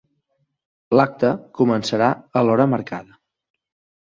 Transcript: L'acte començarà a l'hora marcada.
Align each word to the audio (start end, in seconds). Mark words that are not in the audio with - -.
L'acte 0.99 1.29
començarà 1.59 2.09
a 2.41 2.43
l'hora 2.49 2.67
marcada. 2.73 3.21